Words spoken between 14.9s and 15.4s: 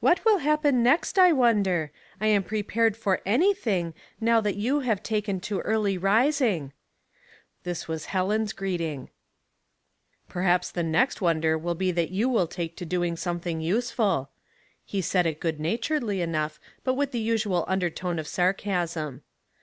said it